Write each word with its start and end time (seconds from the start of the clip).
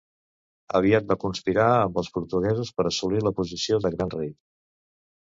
Aviat 0.79 1.05
va 1.11 1.17
conspirar 1.25 1.69
amb 1.83 2.01
els 2.03 2.11
portuguesos 2.17 2.75
per 2.81 2.89
assolir 2.95 3.25
la 3.29 3.37
posició 3.43 3.83
de 3.87 3.97
gran 3.99 4.19
rei. 4.21 4.37